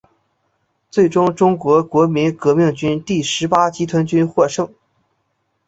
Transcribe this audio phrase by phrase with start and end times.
[0.89, 4.73] 最终中国国民革命军第十八集团军获胜。